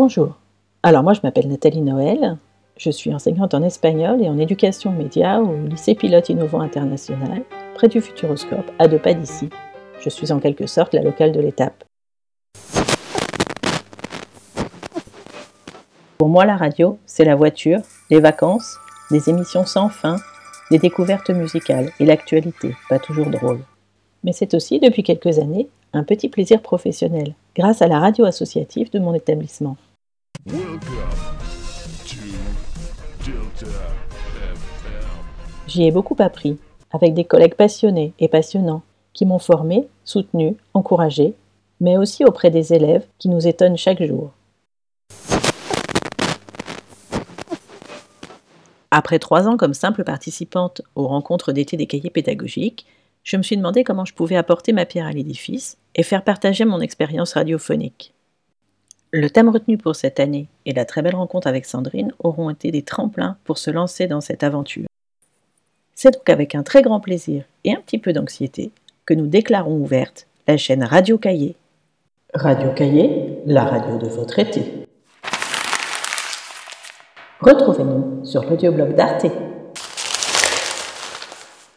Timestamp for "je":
1.12-1.18, 2.76-2.88, 9.98-10.08, 53.22-53.36, 54.06-54.14